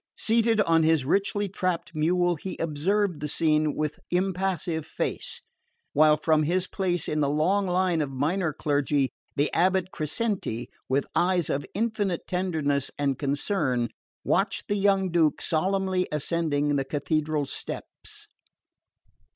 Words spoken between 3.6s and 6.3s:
with impassive face; while